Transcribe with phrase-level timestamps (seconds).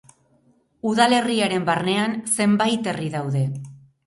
[0.91, 3.45] Udalerriaren barnean zenbait herri daude.